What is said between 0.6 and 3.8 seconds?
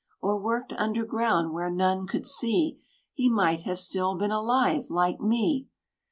underground, where none could see, He might have